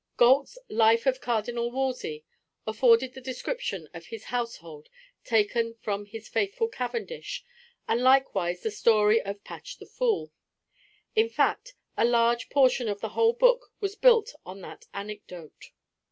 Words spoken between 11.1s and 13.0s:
In fact, a large portion of